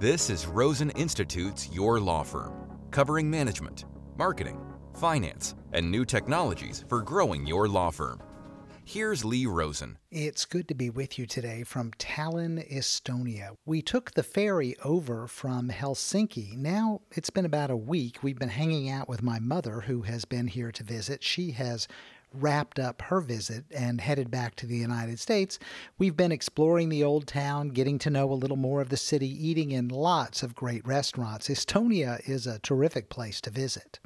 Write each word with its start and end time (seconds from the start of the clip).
This 0.00 0.30
is 0.30 0.46
Rosen 0.46 0.88
Institute's 0.92 1.68
Your 1.70 2.00
Law 2.00 2.22
Firm, 2.22 2.54
covering 2.90 3.30
management, 3.30 3.84
marketing, 4.16 4.58
finance, 4.94 5.54
and 5.74 5.90
new 5.90 6.06
technologies 6.06 6.86
for 6.88 7.02
growing 7.02 7.46
your 7.46 7.68
law 7.68 7.90
firm. 7.90 8.18
Here's 8.82 9.26
Lee 9.26 9.44
Rosen. 9.44 9.98
It's 10.10 10.46
good 10.46 10.68
to 10.68 10.74
be 10.74 10.88
with 10.88 11.18
you 11.18 11.26
today 11.26 11.64
from 11.64 11.90
Tallinn, 11.98 12.66
Estonia. 12.72 13.56
We 13.66 13.82
took 13.82 14.12
the 14.12 14.22
ferry 14.22 14.74
over 14.82 15.26
from 15.26 15.68
Helsinki. 15.68 16.56
Now 16.56 17.02
it's 17.10 17.28
been 17.28 17.44
about 17.44 17.70
a 17.70 17.76
week. 17.76 18.22
We've 18.22 18.38
been 18.38 18.48
hanging 18.48 18.88
out 18.88 19.06
with 19.06 19.22
my 19.22 19.38
mother, 19.38 19.82
who 19.82 20.00
has 20.02 20.24
been 20.24 20.46
here 20.46 20.72
to 20.72 20.82
visit. 20.82 21.22
She 21.22 21.50
has 21.50 21.86
wrapped 22.32 22.78
up 22.78 23.02
her 23.02 23.20
visit 23.20 23.64
and 23.70 24.00
headed 24.00 24.30
back 24.30 24.54
to 24.56 24.66
the 24.66 24.76
United 24.76 25.18
States, 25.18 25.58
we've 25.98 26.16
been 26.16 26.32
exploring 26.32 26.88
the 26.88 27.04
old 27.04 27.26
town, 27.26 27.68
getting 27.68 27.98
to 28.00 28.10
know 28.10 28.30
a 28.30 28.34
little 28.34 28.56
more 28.56 28.80
of 28.80 28.88
the 28.88 28.96
city, 28.96 29.28
eating 29.28 29.72
in 29.72 29.88
lots 29.88 30.42
of 30.42 30.54
great 30.54 30.86
restaurants. 30.86 31.48
Estonia 31.48 32.20
is 32.28 32.46
a 32.46 32.58
terrific 32.60 33.08
place 33.08 33.40
to 33.40 33.50
visit. 33.50 33.98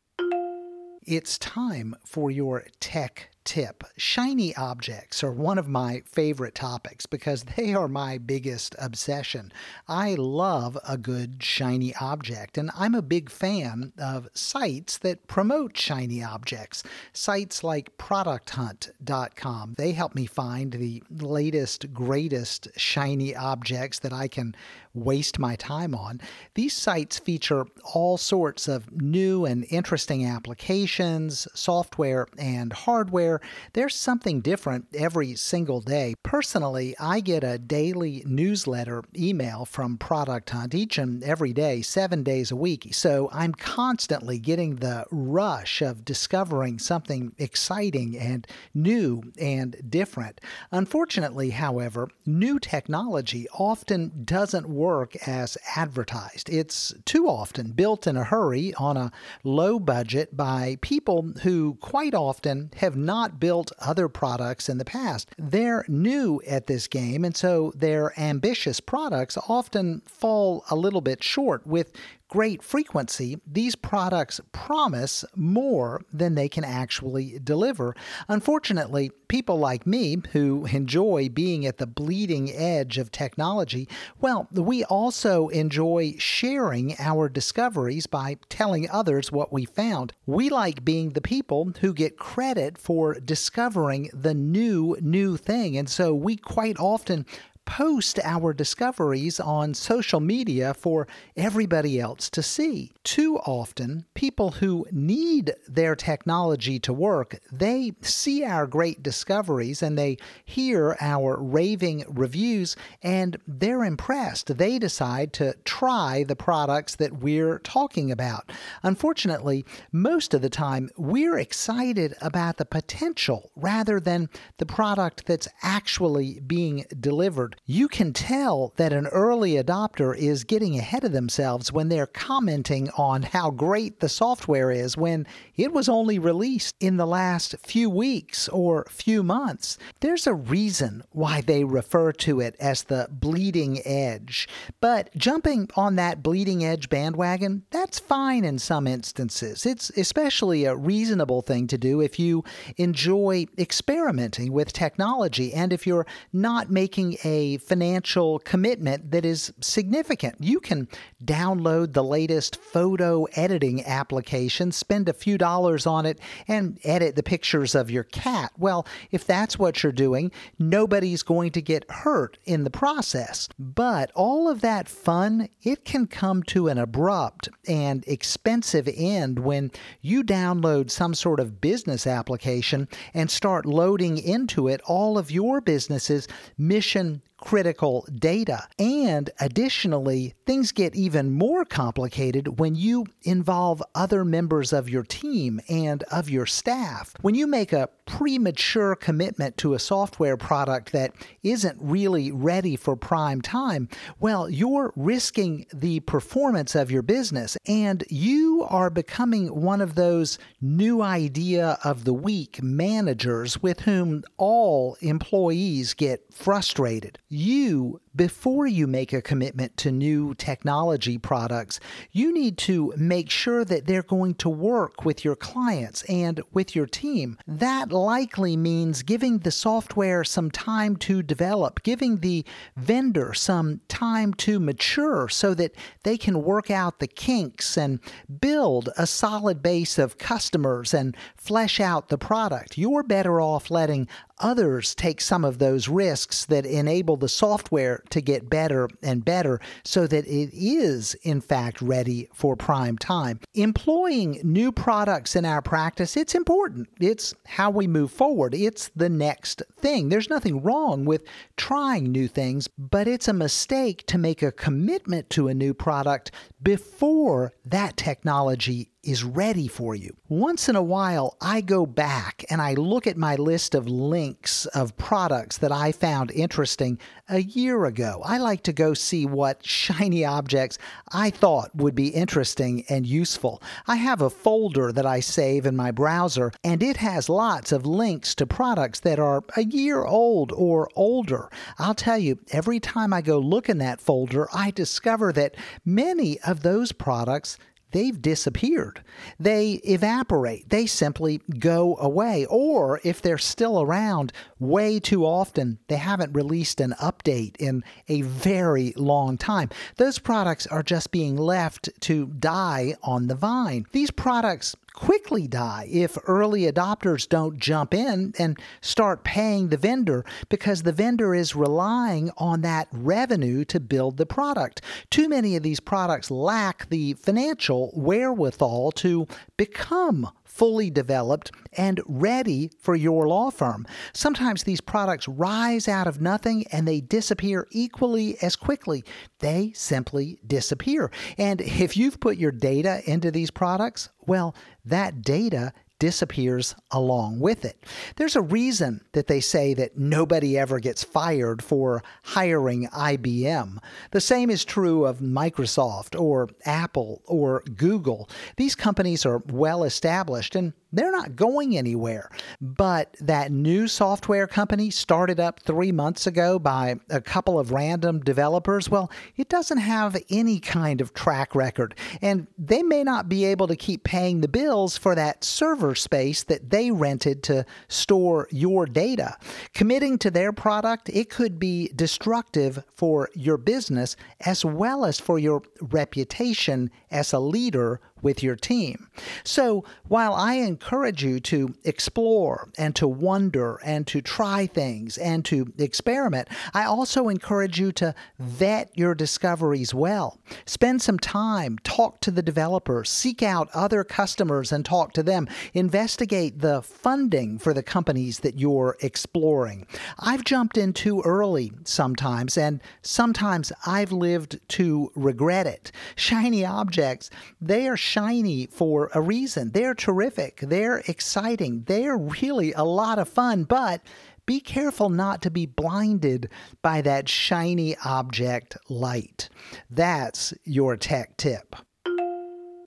It's 1.06 1.38
time 1.38 1.94
for 2.04 2.30
your 2.30 2.64
tech 2.80 3.30
tip. 3.44 3.84
Shiny 3.96 4.54
objects 4.56 5.22
are 5.22 5.32
one 5.32 5.58
of 5.58 5.68
my 5.68 6.02
favorite 6.06 6.54
topics 6.54 7.06
because 7.06 7.44
they 7.56 7.74
are 7.74 7.88
my 7.88 8.18
biggest 8.18 8.74
obsession. 8.78 9.52
I 9.86 10.14
love 10.14 10.78
a 10.88 10.96
good 10.96 11.42
shiny 11.42 11.94
object, 11.96 12.58
and 12.58 12.70
I'm 12.76 12.94
a 12.94 13.02
big 13.02 13.30
fan 13.30 13.92
of 13.98 14.28
sites 14.34 14.98
that 14.98 15.26
promote 15.26 15.76
shiny 15.76 16.22
objects. 16.22 16.82
Sites 17.12 17.62
like 17.62 17.96
ProductHunt.com. 17.98 19.74
They 19.76 19.92
help 19.92 20.14
me 20.14 20.26
find 20.26 20.72
the 20.72 21.02
latest, 21.10 21.92
greatest 21.92 22.68
shiny 22.76 23.36
objects 23.36 23.98
that 24.00 24.12
I 24.12 24.28
can 24.28 24.54
waste 24.94 25.38
my 25.38 25.56
time 25.56 25.94
on. 25.94 26.20
These 26.54 26.74
sites 26.74 27.18
feature 27.18 27.66
all 27.94 28.16
sorts 28.16 28.68
of 28.68 28.90
new 28.92 29.44
and 29.44 29.66
interesting 29.70 30.24
applications, 30.24 31.48
software, 31.54 32.28
and 32.38 32.72
hardware 32.72 33.33
there's 33.72 33.94
something 33.94 34.40
different 34.40 34.86
every 34.94 35.34
single 35.34 35.80
day. 35.80 36.14
Personally, 36.22 36.94
I 36.98 37.20
get 37.20 37.44
a 37.44 37.58
daily 37.58 38.22
newsletter 38.26 39.02
email 39.16 39.64
from 39.64 39.98
Product 39.98 40.50
Hunt 40.50 40.74
each 40.74 40.98
and 40.98 41.22
every 41.22 41.52
day, 41.52 41.82
seven 41.82 42.22
days 42.22 42.50
a 42.50 42.56
week. 42.56 42.94
So 42.94 43.28
I'm 43.32 43.52
constantly 43.52 44.38
getting 44.38 44.76
the 44.76 45.04
rush 45.10 45.82
of 45.82 46.04
discovering 46.04 46.78
something 46.78 47.32
exciting 47.38 48.18
and 48.18 48.46
new 48.74 49.32
and 49.40 49.76
different. 49.88 50.40
Unfortunately, 50.70 51.50
however, 51.50 52.08
new 52.26 52.58
technology 52.58 53.46
often 53.58 54.24
doesn't 54.24 54.68
work 54.68 55.16
as 55.26 55.56
advertised. 55.76 56.48
It's 56.50 56.92
too 57.04 57.26
often 57.28 57.72
built 57.72 58.06
in 58.06 58.16
a 58.16 58.24
hurry 58.24 58.74
on 58.74 58.96
a 58.96 59.12
low 59.42 59.78
budget 59.78 60.36
by 60.36 60.76
people 60.80 61.32
who 61.42 61.74
quite 61.80 62.14
often 62.14 62.70
have 62.76 62.96
not 62.96 63.23
built 63.40 63.72
other 63.78 64.08
products 64.08 64.68
in 64.68 64.78
the 64.78 64.84
past. 64.84 65.30
They're 65.36 65.84
new 65.88 66.40
at 66.46 66.66
this 66.66 66.86
game, 66.86 67.24
and 67.24 67.36
so 67.36 67.72
their 67.74 68.18
ambitious 68.18 68.80
products 68.80 69.36
often 69.48 70.02
fall 70.06 70.64
a 70.70 70.76
little 70.76 71.00
bit 71.00 71.22
short 71.22 71.66
with 71.66 71.92
great 72.34 72.64
frequency, 72.64 73.38
these 73.46 73.76
products 73.76 74.40
promise 74.50 75.24
more 75.36 76.02
than 76.12 76.34
they 76.34 76.48
can 76.48 76.64
actually 76.64 77.38
deliver. 77.44 77.94
Unfortunately, 78.26 79.08
people 79.28 79.56
like 79.56 79.86
me 79.86 80.16
who 80.32 80.66
enjoy 80.66 81.28
being 81.28 81.64
at 81.64 81.78
the 81.78 81.86
bleeding 81.86 82.50
edge 82.52 82.98
of 82.98 83.12
technology, 83.12 83.88
well, 84.20 84.48
we 84.50 84.82
also 84.82 85.46
enjoy 85.50 86.12
sharing 86.18 86.96
our 86.98 87.28
discoveries 87.28 88.08
by 88.08 88.36
telling 88.48 88.90
others 88.90 89.30
what 89.30 89.52
we 89.52 89.64
found. 89.64 90.12
We 90.26 90.50
like 90.50 90.84
being 90.84 91.10
the 91.10 91.20
people 91.20 91.72
who 91.82 91.94
get 91.94 92.18
credit 92.18 92.76
for 92.76 93.14
discovering 93.14 94.10
the 94.12 94.34
new, 94.34 94.96
new 95.00 95.36
thing. 95.36 95.76
And 95.76 95.88
so 95.88 96.12
we 96.12 96.34
quite 96.34 96.80
often 96.80 97.26
post 97.64 98.18
our 98.22 98.52
discoveries 98.52 99.40
on 99.40 99.74
social 99.74 100.20
media 100.20 100.74
for 100.74 101.06
everybody 101.36 101.98
else 102.00 102.28
to 102.30 102.42
see. 102.42 102.92
Too 103.02 103.38
often, 103.38 104.04
people 104.14 104.52
who 104.52 104.86
need 104.90 105.54
their 105.68 105.96
technology 105.96 106.78
to 106.80 106.92
work, 106.92 107.40
they 107.50 107.92
see 108.00 108.44
our 108.44 108.66
great 108.66 109.02
discoveries 109.02 109.82
and 109.82 109.98
they 109.98 110.18
hear 110.44 110.96
our 111.00 111.36
raving 111.40 112.04
reviews 112.08 112.76
and 113.02 113.36
they're 113.46 113.84
impressed. 113.84 114.56
They 114.56 114.78
decide 114.78 115.32
to 115.34 115.54
try 115.64 116.24
the 116.24 116.36
products 116.36 116.96
that 116.96 117.14
we're 117.14 117.58
talking 117.60 118.10
about. 118.10 118.50
Unfortunately, 118.82 119.64
most 119.92 120.34
of 120.34 120.42
the 120.42 120.50
time, 120.50 120.90
we're 120.96 121.38
excited 121.38 122.14
about 122.20 122.56
the 122.56 122.64
potential 122.64 123.50
rather 123.56 124.00
than 124.00 124.28
the 124.58 124.66
product 124.66 125.26
that's 125.26 125.48
actually 125.62 126.40
being 126.40 126.84
delivered 127.00 127.53
you 127.66 127.88
can 127.88 128.12
tell 128.12 128.72
that 128.76 128.92
an 128.92 129.06
early 129.06 129.52
adopter 129.52 130.16
is 130.16 130.44
getting 130.44 130.78
ahead 130.78 131.04
of 131.04 131.12
themselves 131.12 131.72
when 131.72 131.88
they're 131.88 132.06
commenting 132.06 132.90
on 132.96 133.22
how 133.22 133.50
great 133.50 134.00
the 134.00 134.08
software 134.08 134.70
is 134.70 134.96
when 134.96 135.26
it 135.56 135.72
was 135.72 135.88
only 135.88 136.18
released 136.18 136.74
in 136.80 136.96
the 136.96 137.06
last 137.06 137.54
few 137.64 137.88
weeks 137.88 138.48
or 138.48 138.86
few 138.90 139.22
months. 139.22 139.78
There's 140.00 140.26
a 140.26 140.34
reason 140.34 141.02
why 141.10 141.40
they 141.40 141.64
refer 141.64 142.12
to 142.12 142.40
it 142.40 142.56
as 142.60 142.84
the 142.84 143.08
bleeding 143.10 143.80
edge. 143.86 144.48
But 144.80 145.14
jumping 145.16 145.70
on 145.76 145.96
that 145.96 146.22
bleeding 146.22 146.64
edge 146.64 146.88
bandwagon, 146.88 147.64
that's 147.70 147.98
fine 147.98 148.44
in 148.44 148.58
some 148.58 148.86
instances. 148.86 149.64
It's 149.64 149.90
especially 149.90 150.64
a 150.64 150.76
reasonable 150.76 151.42
thing 151.42 151.66
to 151.68 151.78
do 151.78 152.00
if 152.00 152.18
you 152.18 152.44
enjoy 152.76 153.46
experimenting 153.58 154.52
with 154.52 154.72
technology 154.72 155.52
and 155.52 155.72
if 155.72 155.86
you're 155.86 156.06
not 156.32 156.70
making 156.70 157.16
a 157.24 157.43
financial 157.58 158.38
commitment 158.40 159.10
that 159.10 159.24
is 159.24 159.52
significant. 159.60 160.36
You 160.40 160.60
can 160.60 160.88
download 161.24 161.92
the 161.92 162.04
latest 162.04 162.56
photo 162.56 163.24
editing 163.34 163.84
application, 163.84 164.72
spend 164.72 165.08
a 165.08 165.12
few 165.12 165.38
dollars 165.38 165.86
on 165.86 166.06
it, 166.06 166.20
and 166.48 166.78
edit 166.84 167.16
the 167.16 167.22
pictures 167.22 167.74
of 167.74 167.90
your 167.90 168.04
cat. 168.04 168.52
Well, 168.58 168.86
if 169.10 169.26
that's 169.26 169.58
what 169.58 169.82
you're 169.82 169.92
doing, 169.92 170.30
nobody's 170.58 171.22
going 171.22 171.52
to 171.52 171.62
get 171.62 171.90
hurt 171.90 172.38
in 172.44 172.64
the 172.64 172.70
process. 172.70 173.48
But 173.58 174.10
all 174.14 174.48
of 174.48 174.60
that 174.60 174.88
fun, 174.88 175.48
it 175.62 175.84
can 175.84 176.06
come 176.06 176.42
to 176.44 176.68
an 176.68 176.78
abrupt 176.78 177.48
and 177.66 178.04
expensive 178.06 178.88
end 178.94 179.38
when 179.38 179.70
you 180.00 180.22
download 180.22 180.90
some 180.90 181.14
sort 181.14 181.40
of 181.40 181.60
business 181.60 182.06
application 182.06 182.88
and 183.12 183.30
start 183.30 183.66
loading 183.66 184.18
into 184.18 184.68
it 184.68 184.80
all 184.86 185.18
of 185.18 185.30
your 185.30 185.60
business's 185.60 186.28
mission 186.58 187.22
critical 187.44 188.06
data. 188.14 188.66
And 188.78 189.28
additionally, 189.38 190.34
things 190.46 190.72
get 190.72 190.96
even 190.96 191.30
more 191.30 191.64
complicated 191.64 192.58
when 192.58 192.74
you 192.74 193.04
involve 193.22 193.82
other 193.94 194.24
members 194.24 194.72
of 194.72 194.88
your 194.88 195.02
team 195.02 195.60
and 195.68 196.02
of 196.04 196.30
your 196.30 196.46
staff. 196.46 197.14
When 197.20 197.34
you 197.34 197.46
make 197.46 197.72
a 197.72 197.90
premature 198.06 198.96
commitment 198.96 199.56
to 199.58 199.74
a 199.74 199.78
software 199.78 200.36
product 200.36 200.92
that 200.92 201.12
isn't 201.42 201.78
really 201.80 202.30
ready 202.32 202.76
for 202.76 202.96
prime 202.96 203.40
time, 203.40 203.88
well, 204.20 204.48
you're 204.48 204.92
risking 204.96 205.66
the 205.72 206.00
performance 206.00 206.74
of 206.74 206.90
your 206.90 207.02
business 207.02 207.56
and 207.66 208.04
you 208.08 208.66
are 208.68 208.90
becoming 208.90 209.48
one 209.62 209.80
of 209.80 209.94
those 209.94 210.38
new 210.60 211.02
idea 211.02 211.78
of 211.84 212.04
the 212.04 212.14
week 212.14 212.62
managers 212.62 213.62
with 213.62 213.80
whom 213.80 214.22
all 214.38 214.96
employees 215.00 215.92
get 215.94 216.22
frustrated. 216.32 217.18
You 217.36 218.00
before 218.16 218.66
you 218.66 218.86
make 218.86 219.12
a 219.12 219.22
commitment 219.22 219.76
to 219.78 219.90
new 219.90 220.34
technology 220.34 221.18
products, 221.18 221.80
you 222.12 222.32
need 222.32 222.56
to 222.58 222.92
make 222.96 223.30
sure 223.30 223.64
that 223.64 223.86
they're 223.86 224.02
going 224.02 224.34
to 224.34 224.48
work 224.48 225.04
with 225.04 225.24
your 225.24 225.36
clients 225.36 226.02
and 226.04 226.40
with 226.52 226.76
your 226.76 226.86
team. 226.86 227.38
That 227.46 227.90
likely 227.92 228.56
means 228.56 229.02
giving 229.02 229.38
the 229.38 229.50
software 229.50 230.24
some 230.24 230.50
time 230.50 230.96
to 230.96 231.22
develop, 231.22 231.82
giving 231.82 232.18
the 232.18 232.44
vendor 232.76 233.34
some 233.34 233.80
time 233.88 234.34
to 234.34 234.60
mature 234.60 235.28
so 235.28 235.54
that 235.54 235.74
they 236.04 236.16
can 236.16 236.42
work 236.42 236.70
out 236.70 237.00
the 237.00 237.06
kinks 237.06 237.76
and 237.76 238.00
build 238.40 238.90
a 238.96 239.06
solid 239.06 239.62
base 239.62 239.98
of 239.98 240.18
customers 240.18 240.94
and 240.94 241.16
flesh 241.36 241.80
out 241.80 242.08
the 242.08 242.18
product. 242.18 242.78
You're 242.78 243.02
better 243.02 243.40
off 243.40 243.70
letting 243.70 244.08
others 244.38 244.94
take 244.94 245.20
some 245.20 245.44
of 245.44 245.58
those 245.58 245.88
risks 245.88 246.44
that 246.46 246.66
enable 246.66 247.16
the 247.16 247.28
software 247.28 248.03
to 248.10 248.20
get 248.20 248.50
better 248.50 248.88
and 249.02 249.24
better 249.24 249.60
so 249.84 250.06
that 250.06 250.26
it 250.26 250.50
is, 250.52 251.14
in 251.22 251.40
fact, 251.40 251.80
ready 251.82 252.28
for 252.32 252.56
prime 252.56 252.98
time. 252.98 253.40
Employing 253.54 254.40
new 254.42 254.72
products 254.72 255.36
in 255.36 255.44
our 255.44 255.62
practice, 255.62 256.16
it's 256.16 256.34
important. 256.34 256.88
It's 257.00 257.34
how 257.46 257.70
we 257.70 257.86
move 257.86 258.10
forward. 258.10 258.54
It's 258.54 258.90
the 258.94 259.08
next 259.08 259.62
thing. 259.78 260.08
There's 260.08 260.30
nothing 260.30 260.62
wrong 260.62 261.04
with 261.04 261.24
trying 261.56 262.10
new 262.10 262.28
things, 262.28 262.68
but 262.78 263.08
it's 263.08 263.28
a 263.28 263.32
mistake 263.32 264.06
to 264.06 264.18
make 264.18 264.42
a 264.42 264.52
commitment 264.52 265.30
to 265.30 265.48
a 265.48 265.54
new 265.54 265.74
product 265.74 266.30
before 266.62 267.52
that 267.64 267.96
technology 267.96 268.90
is 269.06 269.24
ready 269.24 269.68
for 269.68 269.94
you. 269.94 270.16
Once 270.28 270.68
in 270.68 270.76
a 270.76 270.82
while, 270.82 271.36
I 271.40 271.60
go 271.60 271.86
back 271.86 272.44
and 272.50 272.60
I 272.60 272.74
look 272.74 273.06
at 273.06 273.16
my 273.16 273.36
list 273.36 273.74
of 273.74 273.88
links 273.88 274.66
of 274.66 274.96
products 274.96 275.58
that 275.58 275.72
I 275.72 275.92
found 275.92 276.30
interesting 276.30 276.98
a 277.28 277.40
year 277.40 277.84
ago. 277.86 278.22
I 278.24 278.38
like 278.38 278.62
to 278.64 278.72
go 278.72 278.94
see 278.94 279.26
what 279.26 279.64
shiny 279.66 280.24
objects 280.24 280.78
I 281.12 281.30
thought 281.30 281.74
would 281.74 281.94
be 281.94 282.08
interesting 282.08 282.84
and 282.88 283.06
useful. 283.06 283.62
I 283.86 283.96
have 283.96 284.20
a 284.20 284.30
folder 284.30 284.92
that 284.92 285.06
I 285.06 285.20
save 285.20 285.66
in 285.66 285.76
my 285.76 285.90
browser, 285.90 286.52
and 286.62 286.82
it 286.82 286.98
has 286.98 287.28
lots 287.28 287.72
of 287.72 287.86
links 287.86 288.34
to 288.36 288.46
products 288.46 289.00
that 289.00 289.18
are 289.18 289.42
a 289.56 289.64
year 289.64 290.04
old 290.04 290.52
or 290.52 290.88
older. 290.94 291.50
I'll 291.78 291.94
tell 291.94 292.18
you, 292.18 292.38
every 292.50 292.80
time 292.80 293.12
I 293.12 293.22
go 293.22 293.38
look 293.38 293.68
in 293.68 293.78
that 293.78 294.00
folder, 294.00 294.48
I 294.52 294.70
discover 294.70 295.32
that 295.32 295.56
many 295.84 296.40
of 296.40 296.62
those 296.62 296.92
products 296.92 297.58
they've 297.94 298.20
disappeared. 298.20 299.02
They 299.38 299.74
evaporate. 299.84 300.68
They 300.68 300.84
simply 300.84 301.40
go 301.58 301.96
away. 301.96 302.44
Or 302.50 303.00
if 303.04 303.22
they're 303.22 303.38
still 303.38 303.80
around, 303.80 304.32
way 304.58 304.98
too 304.98 305.24
often, 305.24 305.78
they 305.86 305.96
haven't 305.96 306.32
released 306.32 306.80
an 306.80 306.94
update 307.00 307.56
in 307.58 307.84
a 308.08 308.22
very 308.22 308.92
long 308.96 309.38
time. 309.38 309.70
Those 309.96 310.18
products 310.18 310.66
are 310.66 310.82
just 310.82 311.12
being 311.12 311.36
left 311.36 311.88
to 312.00 312.26
die 312.26 312.96
on 313.02 313.28
the 313.28 313.36
vine. 313.36 313.86
These 313.92 314.10
products 314.10 314.74
quickly 314.94 315.46
die 315.46 315.86
if 315.90 316.16
early 316.26 316.62
adopters 316.62 317.28
don't 317.28 317.58
jump 317.58 317.92
in 317.92 318.32
and 318.38 318.58
start 318.80 319.24
paying 319.24 319.68
the 319.68 319.76
vendor 319.76 320.24
because 320.48 320.82
the 320.82 320.92
vendor 320.92 321.34
is 321.34 321.54
relying 321.54 322.30
on 322.38 322.62
that 322.62 322.88
revenue 322.92 323.64
to 323.66 323.78
build 323.78 324.16
the 324.16 324.24
product. 324.24 324.80
Too 325.10 325.28
many 325.28 325.56
of 325.56 325.62
these 325.62 325.80
products 325.80 326.30
lack 326.30 326.88
the 326.88 327.14
financial 327.14 327.90
wherewithal 327.94 328.92
to 328.92 329.26
become 329.56 330.30
fully 330.54 330.88
developed 330.88 331.50
and 331.72 332.00
ready 332.06 332.70
for 332.78 332.94
your 332.94 333.26
law 333.26 333.50
firm. 333.50 333.84
Sometimes 334.12 334.62
these 334.62 334.80
products 334.80 335.26
rise 335.26 335.88
out 335.88 336.06
of 336.06 336.20
nothing 336.20 336.64
and 336.70 336.86
they 336.86 337.00
disappear 337.00 337.66
equally 337.72 338.40
as 338.40 338.54
quickly. 338.54 339.04
They 339.40 339.72
simply 339.74 340.38
disappear. 340.46 341.10
And 341.38 341.60
if 341.60 341.96
you've 341.96 342.20
put 342.20 342.36
your 342.36 342.52
data 342.52 343.02
into 343.04 343.32
these 343.32 343.50
products, 343.50 344.10
well, 344.26 344.54
that 344.84 345.22
data 345.22 345.72
disappears 346.04 346.74
along 346.90 347.40
with 347.40 347.64
it. 347.64 347.82
There's 348.16 348.36
a 348.36 348.42
reason 348.42 349.06
that 349.12 349.26
they 349.26 349.40
say 349.40 349.72
that 349.72 349.96
nobody 349.96 350.58
ever 350.58 350.78
gets 350.78 351.02
fired 351.02 351.64
for 351.64 352.02
hiring 352.24 352.88
IBM. 352.88 353.78
The 354.10 354.20
same 354.20 354.50
is 354.50 354.66
true 354.66 355.06
of 355.06 355.20
Microsoft 355.20 356.20
or 356.20 356.50
Apple 356.66 357.22
or 357.24 357.62
Google. 357.74 358.28
These 358.58 358.74
companies 358.74 359.24
are 359.24 359.42
well 359.48 359.82
established 359.82 360.54
and 360.54 360.74
they're 360.96 361.10
not 361.10 361.36
going 361.36 361.76
anywhere. 361.76 362.30
But 362.60 363.16
that 363.20 363.52
new 363.52 363.88
software 363.88 364.46
company 364.46 364.90
started 364.90 365.40
up 365.40 365.60
three 365.60 365.92
months 365.92 366.26
ago 366.26 366.58
by 366.58 366.96
a 367.10 367.20
couple 367.20 367.58
of 367.58 367.72
random 367.72 368.20
developers, 368.20 368.88
well, 368.88 369.10
it 369.36 369.48
doesn't 369.48 369.78
have 369.78 370.16
any 370.30 370.60
kind 370.60 371.00
of 371.00 371.14
track 371.14 371.54
record. 371.54 371.94
And 372.22 372.46
they 372.58 372.82
may 372.82 373.04
not 373.04 373.28
be 373.28 373.44
able 373.44 373.66
to 373.68 373.76
keep 373.76 374.04
paying 374.04 374.40
the 374.40 374.48
bills 374.48 374.96
for 374.96 375.14
that 375.14 375.44
server 375.44 375.94
space 375.94 376.42
that 376.44 376.70
they 376.70 376.90
rented 376.90 377.42
to 377.44 377.64
store 377.88 378.48
your 378.50 378.86
data. 378.86 379.36
Committing 379.72 380.18
to 380.18 380.30
their 380.30 380.52
product, 380.52 381.08
it 381.10 381.30
could 381.30 381.58
be 381.58 381.88
destructive 381.94 382.84
for 382.94 383.30
your 383.34 383.56
business 383.56 384.16
as 384.40 384.64
well 384.64 385.04
as 385.04 385.20
for 385.20 385.38
your 385.38 385.62
reputation 385.80 386.90
as 387.10 387.32
a 387.32 387.38
leader 387.38 388.00
with 388.24 388.42
your 388.42 388.56
team. 388.56 389.08
So 389.44 389.84
while 390.08 390.34
I 390.34 390.54
encourage 390.54 391.22
you 391.22 391.38
to 391.40 391.74
explore 391.84 392.70
and 392.76 392.96
to 392.96 393.06
wonder 393.06 393.80
and 393.84 394.06
to 394.08 394.20
try 394.20 394.66
things 394.66 395.18
and 395.18 395.44
to 395.44 395.72
experiment, 395.78 396.48
I 396.72 396.84
also 396.84 397.28
encourage 397.28 397.78
you 397.78 397.92
to 397.92 398.14
vet 398.38 398.90
your 398.94 399.14
discoveries 399.14 399.94
well. 399.94 400.40
Spend 400.66 401.02
some 401.02 401.18
time, 401.18 401.78
talk 401.84 402.20
to 402.22 402.30
the 402.30 402.42
developers, 402.42 403.10
seek 403.10 403.42
out 403.42 403.68
other 403.74 404.02
customers 404.02 404.72
and 404.72 404.84
talk 404.84 405.12
to 405.12 405.22
them. 405.22 405.46
Investigate 405.74 406.60
the 406.60 406.82
funding 406.82 407.58
for 407.58 407.74
the 407.74 407.82
companies 407.82 408.40
that 408.40 408.58
you're 408.58 408.96
exploring. 409.00 409.86
I've 410.18 410.44
jumped 410.44 410.78
in 410.78 410.92
too 410.92 411.20
early 411.22 411.72
sometimes, 411.84 412.56
and 412.56 412.80
sometimes 413.02 413.72
I've 413.86 414.12
lived 414.12 414.58
to 414.70 415.12
regret 415.14 415.66
it. 415.66 415.92
Shiny 416.16 416.64
objects, 416.64 417.30
they 417.60 417.86
are 417.88 417.96
shiny 418.14 418.66
for 418.66 419.10
a 419.12 419.20
reason. 419.20 419.72
They're 419.72 419.94
terrific. 419.94 420.60
They're 420.60 420.98
exciting. 421.08 421.82
They're 421.86 422.16
really 422.16 422.72
a 422.72 422.84
lot 422.84 423.18
of 423.18 423.28
fun, 423.28 423.64
but 423.64 424.02
be 424.46 424.60
careful 424.60 425.08
not 425.08 425.42
to 425.42 425.50
be 425.50 425.66
blinded 425.66 426.48
by 426.80 427.00
that 427.02 427.28
shiny 427.28 427.96
object 428.04 428.76
light. 428.88 429.48
That's 429.90 430.54
your 430.62 430.96
tech 430.96 431.36
tip. 431.36 431.74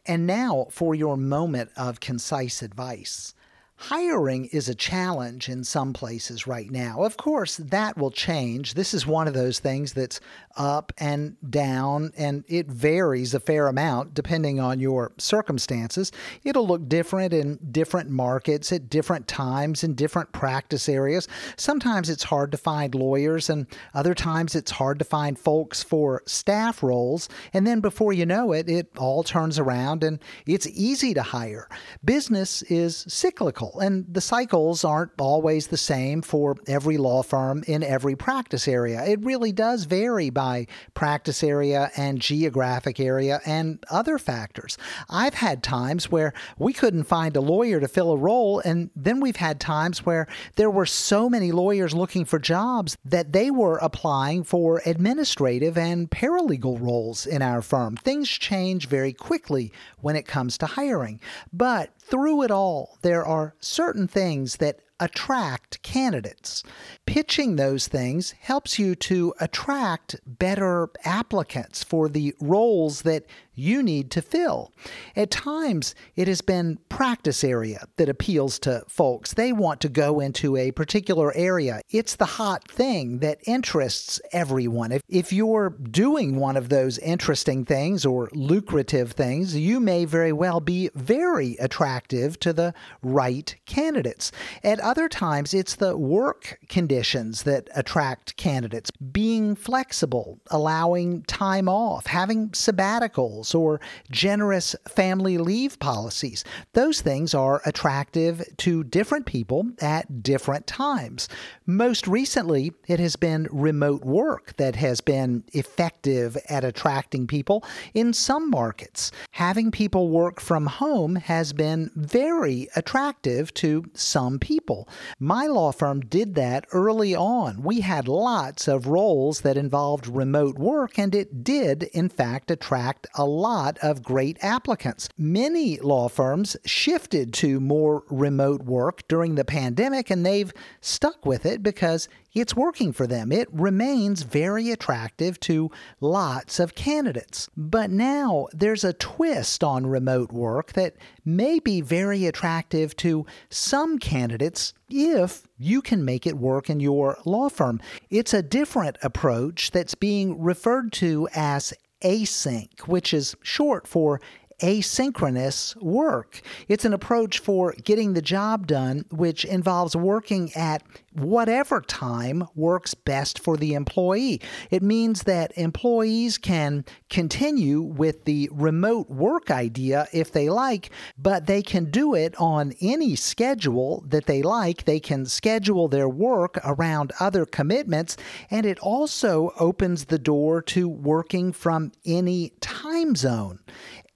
And 0.06 0.25
now 0.25 0.68
for 0.71 0.95
your 0.95 1.18
moment 1.18 1.71
of 1.75 2.00
concise 2.00 2.62
advice. 2.62 3.33
Hiring 3.79 4.45
is 4.45 4.68
a 4.68 4.74
challenge 4.74 5.47
in 5.47 5.63
some 5.63 5.94
places 5.94 6.47
right 6.47 6.71
now. 6.71 7.03
Of 7.03 7.15
course, 7.15 7.57
that 7.57 7.95
will 7.95 8.09
change. 8.09 8.74
This 8.74 8.91
is 8.91 9.06
one 9.06 9.27
of 9.27 9.35
those 9.35 9.59
things 9.59 9.94
that's 9.94 10.19
up 10.56 10.91
and 10.97 11.38
down, 11.47 12.12
and 12.18 12.44
it 12.47 12.65
varies 12.65 13.35
a 13.35 13.39
fair 13.39 13.68
amount 13.68 14.15
depending 14.15 14.59
on 14.59 14.79
your 14.79 15.12
circumstances. 15.19 16.12
It'll 16.44 16.68
look 16.68 16.89
different 16.89 17.33
in 17.33 17.59
different 17.71 18.09
markets 18.09 18.71
at 18.71 18.89
different 18.89 19.27
times 19.27 19.83
in 19.83 19.94
different 19.94 20.31
practice 20.31 20.89
areas. 20.89 21.27
Sometimes 21.56 22.09
it's 22.09 22.24
hard 22.24 22.51
to 22.53 22.57
find 22.57 22.95
lawyers, 22.95 23.47
and 23.47 23.68
other 23.94 24.15
times 24.15 24.56
it's 24.56 24.71
hard 24.71 24.97
to 24.97 25.06
find 25.06 25.38
folks 25.38 25.83
for 25.83 26.24
staff 26.25 26.81
roles. 26.81 27.29
And 27.53 27.68
then 27.68 27.79
before 27.79 28.12
you 28.12 28.25
know 28.25 28.53
it, 28.53 28.68
it 28.68 28.89
all 28.97 29.21
turns 29.21 29.59
around 29.59 30.03
and 30.03 30.19
it's 30.47 30.65
easy 30.68 31.13
to 31.13 31.21
hire. 31.21 31.69
Business 32.03 32.63
is 32.63 33.06
cyclical 33.07 33.67
cycle, 33.68 33.80
and 33.80 34.06
the 34.14 34.22
cycles 34.22 34.84
aren't 34.84 35.12
always 35.19 35.68
the 35.68 35.78
same 35.78 36.22
for 36.22 36.56
every 36.68 36.98
law 36.98 37.24
firm 37.24 37.64
in 37.68 37.84
every 37.84 38.16
practice 38.16 38.68
area. 38.68 39.04
It 39.06 39.24
really 39.24 39.52
does 39.52 39.86
vary 39.86 40.30
by 40.30 40.68
practice 40.94 41.44
area 41.44 41.92
and 41.96 42.19
geographic 42.19 43.00
area 43.00 43.39
and 43.46 43.84
other 43.89 44.18
factors. 44.18 44.77
I've 45.10 45.36
had 45.36 45.63
times 45.63 46.12
where 46.12 46.34
we 46.58 46.74
couldn't 46.74 47.06
find 47.06 47.36
a 47.36 47.41
lawyer 47.41 47.80
to 47.80 47.88
fill 47.88 48.12
a 48.12 48.18
role, 48.18 48.60
and 48.60 48.89
then 48.96 49.20
we've 49.20 49.38
had 49.38 49.60
times 49.60 50.06
where 50.06 50.27
there 50.56 50.72
were 50.72 50.86
so 50.86 51.30
many 51.30 51.51
lawyers 51.51 51.94
looking 51.94 52.25
for 52.25 52.39
jobs 52.39 52.98
that 53.06 53.34
they 53.34 53.51
were 53.51 53.77
applying 53.77 54.44
for 54.44 54.82
administrative 54.86 55.77
and 55.77 56.10
paralegal 56.10 56.80
roles 56.80 57.25
in 57.25 57.41
our 57.41 57.62
firm. 57.62 57.96
Things 57.98 58.30
change 58.30 58.88
very 58.88 59.13
quickly 59.13 59.72
when 60.01 60.15
it 60.15 60.25
comes 60.25 60.58
to 60.58 60.65
hiring. 60.65 61.20
But 61.51 61.91
through 62.10 62.44
it 62.44 62.52
all, 62.52 62.98
there 63.02 63.26
are 63.26 63.56
certain 63.60 64.08
things 64.08 64.58
that 64.58 64.80
attract 65.00 65.82
candidates. 65.84 66.64
Pitching 67.06 67.56
those 67.56 67.88
things 67.88 68.32
helps 68.40 68.80
you 68.80 68.96
to 68.96 69.34
attract 69.40 70.16
better 70.26 70.90
applicants 71.04 71.84
for 71.84 72.10
the 72.10 72.34
roles 72.40 73.04
that 73.04 73.26
you 73.58 73.82
need 73.82 74.12
to 74.12 74.22
fill. 74.22 74.72
At 75.16 75.32
times, 75.32 75.96
it 76.16 76.28
has 76.28 76.42
been 76.42 76.78
practice 76.90 77.44
area 77.44 77.88
that 77.98 78.08
appeals 78.08 78.60
to 78.60 78.84
folks. 78.88 79.34
They 79.34 79.52
want 79.52 79.82
to 79.82 79.90
go 79.90 80.20
into 80.20 80.56
a 80.56 80.72
particular 80.72 81.34
area. 81.36 81.82
It's 81.90 82.16
the 82.16 82.26
hot 82.26 82.70
thing 82.70 83.20
that 83.20 83.40
interests 83.46 84.22
everyone. 84.32 84.92
If, 84.92 85.02
if 85.10 85.34
you're 85.34 85.70
doing 85.70 86.36
one 86.36 86.56
of 86.56 86.70
those 86.70 87.00
interesting 87.00 87.66
things 87.66 88.06
or 88.06 88.30
lucrative 88.34 89.14
things, 89.14 89.56
you 89.56 89.80
may 89.80 90.06
very 90.06 90.32
well 90.32 90.60
be 90.60 90.90
very 90.94 91.56
attractive 91.60 92.40
to 92.42 92.54
the 92.54 92.74
right 93.02 93.56
candidates. 93.66 94.32
At 94.64 94.80
other 94.80 95.10
times 95.10 95.54
it's 95.54 95.76
the 95.76 95.98
work 95.98 96.60
conditions 96.70 97.44
that 97.44 97.70
attract 97.76 98.38
candidates. 98.38 98.92
Being 98.92 99.56
flexible, 99.56 100.40
allowing 100.52 101.24
time 101.24 101.68
off, 101.68 102.06
having 102.06 102.50
sabbaticals, 102.50 103.47
or 103.54 103.80
generous 104.12 104.75
family 104.88 105.38
leave 105.38 105.80
policies. 105.80 106.44
Those 106.74 107.01
things 107.01 107.34
are 107.34 107.62
attractive 107.66 108.44
to 108.58 108.84
different 108.84 109.25
people 109.25 109.72
at 109.82 110.24
different 110.24 110.68
times. 110.68 111.27
Most 111.66 112.08
recently, 112.08 112.74
it 112.88 113.00
has 113.00 113.16
been 113.16 113.48
remote 113.51 114.04
work 114.04 114.56
that 114.58 114.75
has 114.75 115.01
been 115.01 115.44
effective 115.54 116.38
at 116.50 116.63
attracting 116.63 117.27
people 117.27 117.63
in 117.94 118.13
some 118.13 118.50
markets. 118.50 119.12
Having 119.32 119.72
people 119.72 120.10
work 120.10 120.39
from 120.39 120.66
home 120.66 121.16
has 121.16 121.54
been 121.54 121.92
very 121.96 122.68
attractive 122.75 123.54
to 123.56 123.86
some 123.94 124.39
people. 124.39 124.88
My 125.20 125.48
law 125.48 125.72
firm 125.72 126.01
did 126.01 126.36
that 126.36 126.66
early 126.72 127.16
on. 127.16 127.63
We 127.63 127.82
had 127.82 128.08
lots 128.08 128.68
of 128.68 128.88
roles 128.88 129.42
that 129.42 129.58
involved 129.58 130.08
remote 130.08 130.58
work, 130.58 130.98
and 130.98 131.13
it 131.13 131.44
did, 131.44 131.84
in 131.94 132.10
fact, 132.10 132.51
attract 132.51 133.08
a 133.16 133.25
lot 133.38 133.77
of 133.79 134.03
great 134.03 134.38
applicants. 134.41 135.10
Many 135.17 135.79
law 135.79 136.10
firms 136.10 136.58
shifted 136.65 137.34
to 137.36 137.60
more 137.60 138.03
remote 138.10 138.63
work 138.63 139.08
during 139.08 139.36
the 139.36 139.46
pandemic, 139.46 140.10
and 140.10 140.25
they've 140.25 140.53
stuck 140.82 141.25
with 141.25 141.46
it 141.46 141.63
because 141.63 142.10
it's 142.34 142.56
working 142.56 142.94
for 142.94 143.08
them. 143.08 143.32
It 143.32 143.48
remains 143.51 144.22
very 144.22 144.70
attractive 144.70 145.39
to 145.41 145.72
lots 146.00 146.60
of 146.60 146.75
candidates. 146.75 147.50
But 147.58 147.89
now 147.89 148.48
there's 148.53 148.84
a 148.84 148.94
twist 148.94 149.63
on 149.63 149.88
remote 149.88 150.32
work 150.32 150.74
that 150.74 150.96
may 151.25 151.60
be 151.60 151.82
very 151.82 152.25
attractive 152.25 152.96
to 152.98 153.25
some 153.50 153.98
candidates 153.98 154.74
if 154.89 155.48
you 155.58 155.82
can 155.82 156.06
make 156.06 156.27
it 156.27 156.38
work 156.38 156.70
in 156.70 156.79
your 156.79 157.17
law 157.25 157.50
firm. 157.50 157.82
It's 158.10 158.34
a 158.34 158.44
different 158.44 158.98
approach 159.01 159.72
that's 159.72 159.96
being 159.96 160.41
referred 160.41 160.91
to 160.94 161.27
as 161.34 161.74
async, 162.01 162.82
which 162.82 163.13
is 163.13 163.36
short 163.42 163.88
for 163.88 164.22
asynchronous 164.60 165.76
work. 165.82 166.42
It's 166.68 166.86
an 166.86 166.94
approach 166.94 167.40
for 167.40 167.74
getting 167.84 168.14
the 168.14 168.22
job 168.22 168.68
done, 168.68 169.06
which 169.12 169.46
involves 169.46 169.96
working 169.96 170.52
at 170.56 170.84
whatever 171.14 171.82
time 171.82 172.44
works 172.56 172.94
best 172.94 173.40
for 173.40 173.58
the 173.58 173.74
employee. 173.74 174.40
It 174.70 174.84
means 174.84 175.24
that 175.24 175.52
employees 175.58 176.38
can 176.38 176.86
continue 177.10 177.82
with 177.82 178.26
the 178.26 178.50
remote 178.52 179.10
work 179.10 179.50
idea 179.50 180.08
if 180.14 180.32
they 180.32 180.50
like, 180.50 180.92
but 181.18 181.48
they 181.48 181.62
can 181.62 181.86
do 181.86 182.14
it 182.14 182.36
on 182.38 182.74
any 182.82 183.16
schedule 183.16 184.04
that 184.08 184.26
they 184.26 184.42
like. 184.42 184.86
They 184.86 185.00
can 185.00 185.26
schedule 185.26 185.88
their 185.88 186.10
work 186.10 186.60
around 186.64 187.12
other 187.20 187.46
commitments, 187.46 188.18
and 188.52 188.66
it 188.66 188.80
also 188.80 189.52
opens 189.60 190.06
the 190.06 190.20
door 190.20 190.62
to 190.64 190.88
working 190.88 191.52
from 191.52 191.92
any 192.06 192.54
time 192.60 193.16
zone 193.16 193.60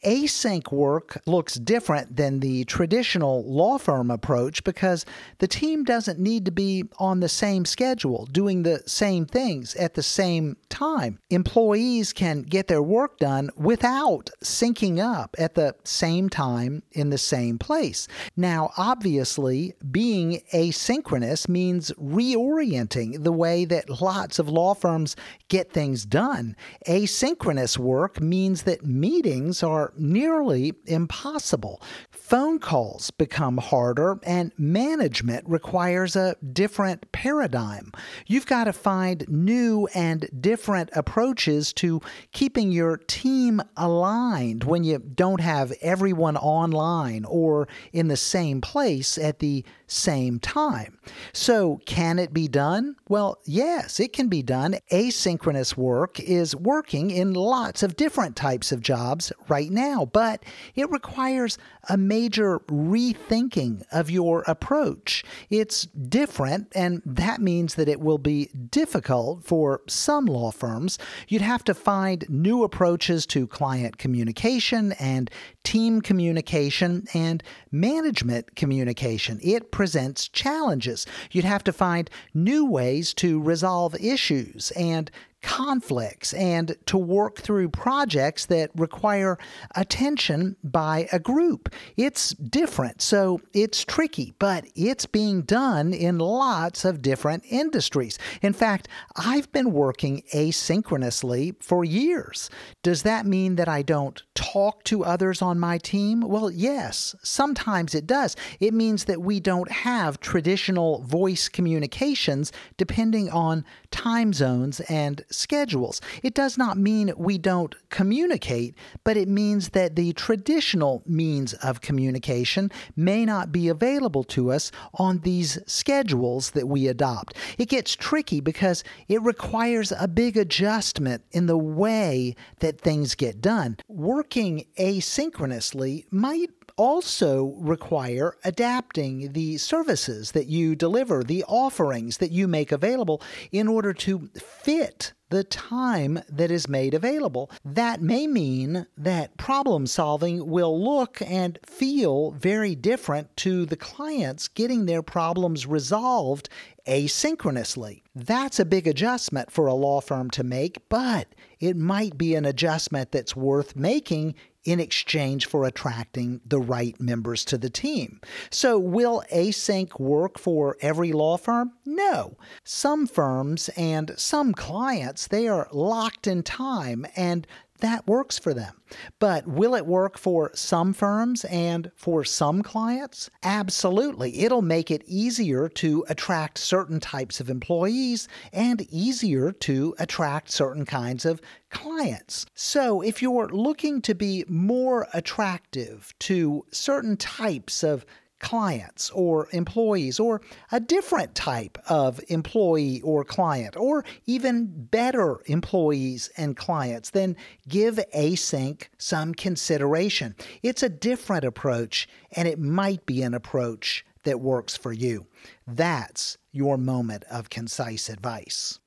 async 0.04 0.72
work 0.72 1.22
looks 1.26 1.56
different 1.56 2.16
than 2.16 2.40
the 2.40 2.64
traditional 2.66 3.44
law 3.46 3.78
firm 3.78 4.10
approach 4.10 4.64
because 4.64 5.06
the 5.40 5.48
team 5.48 5.84
doesn't 5.84 6.20
need 6.20 6.46
to 6.46 6.52
be 6.52 6.84
on 6.98 7.20
the 7.20 7.30
same 7.30 7.66
schedule, 7.66 8.26
doing 8.32 8.64
the 8.64 8.82
same 8.86 9.26
things 9.26 9.76
at 9.76 9.94
the 9.94 10.04
same 10.04 10.58
time. 10.70 11.20
Employees 11.30 12.14
can 12.14 12.42
get 12.42 12.68
their 12.68 12.82
work 12.82 13.20
done 13.20 13.50
without 13.56 14.30
syncing 14.44 15.00
up 15.00 15.36
at 15.38 15.56
the 15.56 15.76
same 15.84 16.30
time 16.30 16.84
in 16.92 17.10
the 17.10 17.18
same 17.18 17.58
place. 17.58 18.08
Now, 18.36 18.72
obviously, 18.78 19.74
being 19.92 20.42
asynchronous 20.54 21.48
means 21.48 21.92
reorienting 21.92 23.24
the 23.24 23.32
way 23.32 23.66
that 23.66 24.02
lots 24.02 24.40
of 24.40 24.50
law 24.50 24.74
firms 24.74 25.16
get 25.48 25.72
things 25.72 26.06
done. 26.06 26.56
Asynchronous 26.88 27.78
work 27.78 28.22
means 28.22 28.64
that 28.64 28.86
meetings 28.86 29.64
are 29.64 29.91
nearly 29.98 30.74
impossible. 30.86 31.82
Phone 32.10 32.60
calls 32.60 33.12
become 33.12 33.58
harder, 33.58 34.20
and 34.24 34.52
management 34.58 35.48
requires 35.48 36.16
a 36.16 36.36
different 36.54 37.12
paradigm. 37.12 37.92
You've 38.26 38.46
got 38.46 38.66
to 38.66 38.74
find 38.74 39.26
new 39.28 39.88
and 39.94 40.30
different 40.40 40.90
approaches 40.94 41.74
to 41.74 42.02
keeping 42.32 42.72
your 42.72 42.98
team 42.98 43.62
aligned 43.76 44.64
when 44.64 44.84
you 44.84 45.00
don't 45.00 45.42
have 45.42 45.74
everyone 45.82 46.38
online 46.38 47.26
or 47.26 47.68
in 47.92 48.08
the 48.08 48.18
same 48.18 48.62
place 48.62 49.18
at 49.18 49.40
the 49.40 49.66
same 49.88 50.40
time. 50.40 50.98
So, 51.34 51.82
can 51.86 52.18
it 52.18 52.34
be 52.34 52.48
done? 52.48 52.96
Well, 53.10 53.40
yes, 53.46 54.00
it 54.00 54.14
can 54.14 54.30
be 54.30 54.42
done. 54.42 54.78
Asynchronous 54.92 55.76
work 55.76 56.20
is 56.20 56.56
working 56.56 57.12
in 57.12 57.34
lots 57.34 57.84
of 57.84 57.98
different 57.98 58.36
types 58.36 58.72
of 58.72 58.82
jobs 58.82 59.34
right 59.50 59.70
now, 59.70 59.81
but 60.12 60.44
it 60.76 60.90
requires 60.92 61.58
a 61.90 61.98
major 61.98 62.60
rethinking 62.60 63.84
of 63.92 64.10
your 64.10 64.44
approach. 64.48 65.24
It's 65.50 65.86
different, 65.86 66.72
and 66.76 67.02
that 67.06 67.42
means 67.42 67.76
that 67.76 67.90
it 67.90 68.00
will 68.00 68.18
be 68.18 68.50
difficult 68.70 69.44
for 69.44 69.82
some 69.88 70.26
law 70.26 70.52
firms. 70.52 70.98
You'd 71.28 71.42
have 71.42 71.64
to 71.66 71.74
find 71.74 72.26
new 72.30 72.64
approaches 72.64 73.26
to 73.28 73.48
client 73.48 73.98
communication 73.98 74.92
and 74.94 75.30
team 75.64 76.02
communication 76.02 77.06
and 77.14 77.44
management 77.72 78.56
communication. 78.56 79.40
It 79.42 79.72
presents 79.72 80.28
challenges. 80.28 81.06
You'd 81.32 81.46
have 81.46 81.64
to 81.66 81.74
find 81.74 82.10
new 82.34 82.66
ways 82.66 83.14
to 83.16 83.42
resolve 83.42 83.96
issues 83.96 84.72
and 84.72 85.12
conflicts 85.42 86.34
and 86.34 86.76
to 86.86 86.98
work 86.98 87.38
through 87.40 87.70
projects 87.70 88.46
that 88.46 88.70
require 88.76 89.38
attention 89.76 90.56
by 90.64 91.08
a 91.12 91.20
group. 91.20 91.74
It's 91.98 92.32
different, 92.32 93.02
so 93.02 93.42
it's 93.54 93.84
tricky, 93.84 94.34
but 94.40 94.66
it's 94.76 95.06
being 95.06 95.42
done 95.42 95.94
in 95.94 96.20
lots 96.20 96.86
of 96.86 97.02
different 97.02 97.44
industries. 97.50 98.20
In 98.42 98.54
fact, 98.54 98.88
I've 99.16 99.52
been 99.52 99.74
working 99.74 100.24
asynchronously 100.34 101.62
for 101.62 101.84
years. 101.84 102.50
Does 102.84 103.04
that 103.04 103.26
mean 103.26 103.56
that 103.56 103.68
I 103.68 103.82
don't 103.82 104.22
talk 104.36 104.84
to 104.86 105.04
others 105.04 105.42
on 105.52 105.60
my 105.60 105.78
team? 105.78 106.22
Well, 106.22 106.50
yes, 106.50 107.14
sometimes 107.22 107.94
it 107.94 108.08
does. 108.08 108.38
It 108.62 108.74
means 108.74 109.04
that 109.06 109.22
we 109.22 109.42
don't 109.42 109.70
have 109.70 110.22
traditional 110.22 111.02
voice 111.04 111.50
communications 111.50 112.54
depending 112.78 113.30
on 113.30 113.66
time 113.92 114.34
zones 114.34 114.80
and 114.82 115.24
schedules. 115.30 116.02
It 116.24 116.34
does 116.34 116.58
not 116.58 116.78
mean 116.78 117.14
we 117.18 117.38
don't 117.38 117.76
communicate, 117.90 118.76
but 119.04 119.18
it 119.18 119.28
means 119.28 119.70
that 119.70 119.96
the 119.96 120.14
traditional 120.14 121.04
means 121.06 121.54
of 121.56 121.82
communication 121.82 122.72
may 122.96 123.26
not 123.26 123.52
be 123.52 123.68
available 123.68 124.24
to 124.24 124.52
us 124.52 124.72
on 124.96 125.20
these 125.20 125.60
schedules 125.66 126.52
that 126.52 126.68
we 126.68 126.88
adopt. 126.88 127.36
It 127.58 127.70
gets 127.70 127.96
tricky 127.96 128.40
because 128.40 128.84
it 129.08 129.22
requires 129.22 129.92
a 129.92 130.08
big 130.08 130.38
adjustment 130.38 131.24
in 131.32 131.46
the 131.46 131.58
way 131.58 132.36
that 132.60 132.82
things 132.82 133.16
get 133.16 133.42
done. 133.42 133.78
Working 133.88 134.66
asynchronously 134.80 136.06
might 136.12 136.50
also 136.82 137.54
require 137.60 138.36
adapting 138.44 139.34
the 139.34 139.56
services 139.60 140.32
that 140.32 140.48
you 140.48 140.76
deliver, 140.76 141.24
the 141.24 141.44
offerings 141.48 142.18
that 142.18 142.32
you 142.32 142.48
make 142.48 142.72
available 142.72 143.22
in 143.52 143.68
order 143.68 143.94
to 143.94 144.32
fit 144.36 145.14
the 145.30 145.44
time 145.44 146.20
that 146.28 146.50
is 146.50 146.68
made 146.68 146.96
available. 146.96 147.52
That 147.64 148.02
may 148.02 148.26
mean 148.26 148.88
that 148.98 149.38
problem 149.38 149.86
solving 149.86 150.48
will 150.48 150.84
look 150.84 151.22
and 151.22 151.60
feel 151.66 152.32
very 152.32 152.74
different 152.74 153.38
to 153.38 153.68
the 153.68 153.78
clients 153.78 154.48
getting 154.48 154.88
their 154.88 155.04
problems 155.04 155.68
resolved 155.68 156.50
asynchronously. 156.88 158.02
That's 158.16 158.60
a 158.60 158.66
big 158.66 158.88
adjustment 158.88 159.52
for 159.52 159.68
a 159.68 159.74
law 159.74 160.02
firm 160.02 160.32
to 160.32 160.44
make, 160.44 160.90
but 160.90 161.28
it 161.60 161.78
might 161.78 162.18
be 162.18 162.36
an 162.36 162.44
adjustment 162.44 163.12
that's 163.12 163.36
worth 163.36 163.76
making 163.76 164.34
in 164.64 164.80
exchange 164.80 165.46
for 165.46 165.66
attracting 165.66 166.42
the 166.46 166.60
right 166.60 167.00
members 167.00 167.44
to 167.46 167.58
the 167.58 167.70
team. 167.70 168.22
So, 168.50 168.78
will 168.78 169.24
async 169.34 170.00
work 170.00 170.38
for 170.38 170.78
every 170.82 171.12
law 171.12 171.38
firm? 171.38 171.74
No. 171.86 172.38
Some 172.64 173.08
firms 173.08 173.70
and 173.76 174.14
some 174.18 174.54
clients, 174.54 175.28
they 175.28 175.48
are 175.48 175.68
locked 175.72 176.28
in 176.28 176.44
time 176.44 177.06
and 177.16 177.48
that 177.82 178.08
works 178.08 178.40
for 178.40 178.54
them. 178.54 178.82
But 179.20 179.48
will 179.48 179.76
it 179.76 179.86
work 179.86 180.18
for 180.18 180.52
some 180.54 180.94
firms 180.94 181.46
and 181.46 181.92
for 181.96 182.24
some 182.24 182.62
clients? 182.62 183.30
Absolutely. 183.44 184.42
It'll 184.42 184.62
make 184.62 184.92
it 184.92 185.04
easier 185.06 185.70
to 185.70 186.06
attract 186.10 186.58
certain 186.58 187.00
types 187.00 187.40
of 187.40 187.50
employees 187.50 188.28
and 188.54 188.82
easier 188.92 189.52
to 189.52 189.96
attract 190.00 190.52
certain 190.52 190.86
kinds 190.86 191.26
of 191.26 191.42
clients. 191.70 192.46
So, 192.54 193.02
if 193.02 193.22
you're 193.22 193.50
looking 193.50 194.02
to 194.04 194.16
be 194.16 194.46
more 194.48 195.08
attractive 195.14 196.14
to 196.20 196.66
certain 196.72 197.18
types 197.18 197.84
of 197.84 198.06
clients 198.42 199.10
or 199.12 199.48
employees, 199.54 200.20
or 200.20 200.42
a 200.72 200.80
different 200.82 201.34
type 201.34 201.78
of 201.88 202.20
employee 202.28 203.00
or 203.02 203.24
client, 203.24 203.78
or 203.78 204.04
even 204.26 204.68
better 204.68 205.40
employees 205.46 206.30
and 206.36 206.58
clients, 206.58 207.12
then 207.12 207.38
give 207.70 207.98
async 208.14 208.84
some 208.98 209.34
consideration. 209.34 210.36
It's 210.62 210.84
a 210.84 210.90
different 210.90 211.46
approach, 211.46 212.10
and 212.36 212.48
it 212.48 212.60
might 212.60 213.06
be 213.06 213.22
an 213.22 213.34
approach 213.34 214.04
that 214.24 214.42
works 214.42 214.76
for 214.76 214.92
you. 214.92 215.26
That's 215.66 216.38
your 216.52 216.78
moment 216.78 217.24
of 217.32 217.50
concise 217.50 218.10
advice. 218.10 218.81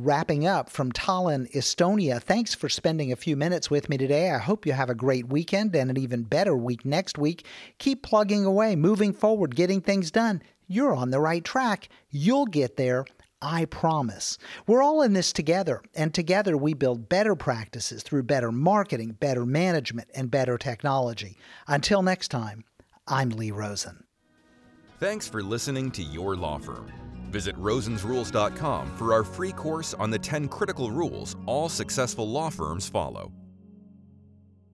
Wrapping 0.00 0.46
up 0.46 0.70
from 0.70 0.92
Tallinn, 0.92 1.50
Estonia, 1.50 2.22
thanks 2.22 2.54
for 2.54 2.68
spending 2.68 3.10
a 3.10 3.16
few 3.16 3.36
minutes 3.36 3.68
with 3.68 3.88
me 3.88 3.96
today. 3.96 4.30
I 4.30 4.38
hope 4.38 4.64
you 4.64 4.72
have 4.72 4.88
a 4.88 4.94
great 4.94 5.28
weekend 5.28 5.74
and 5.74 5.90
an 5.90 5.98
even 5.98 6.22
better 6.22 6.56
week 6.56 6.84
next 6.84 7.18
week. 7.18 7.44
Keep 7.78 8.04
plugging 8.04 8.44
away, 8.44 8.76
moving 8.76 9.12
forward, 9.12 9.56
getting 9.56 9.80
things 9.80 10.12
done. 10.12 10.40
You're 10.68 10.94
on 10.94 11.10
the 11.10 11.18
right 11.18 11.42
track. 11.42 11.88
You'll 12.10 12.46
get 12.46 12.76
there. 12.76 13.06
I 13.42 13.64
promise. 13.64 14.38
We're 14.68 14.84
all 14.84 15.02
in 15.02 15.14
this 15.14 15.32
together, 15.32 15.82
and 15.96 16.14
together 16.14 16.56
we 16.56 16.74
build 16.74 17.08
better 17.08 17.34
practices 17.34 18.04
through 18.04 18.22
better 18.22 18.52
marketing, 18.52 19.16
better 19.18 19.44
management, 19.44 20.10
and 20.14 20.30
better 20.30 20.56
technology. 20.58 21.36
Until 21.66 22.02
next 22.02 22.28
time, 22.28 22.62
I'm 23.08 23.30
Lee 23.30 23.50
Rosen. 23.50 24.04
Thanks 25.00 25.26
for 25.26 25.42
listening 25.42 25.90
to 25.90 26.04
Your 26.04 26.36
Law 26.36 26.58
Firm. 26.58 26.86
Visit 27.30 27.56
rosensrules.com 27.56 28.96
for 28.96 29.12
our 29.12 29.24
free 29.24 29.52
course 29.52 29.94
on 29.94 30.10
the 30.10 30.18
10 30.18 30.48
critical 30.48 30.90
rules 30.90 31.36
all 31.46 31.68
successful 31.68 32.28
law 32.28 32.50
firms 32.50 32.88
follow. 32.88 33.32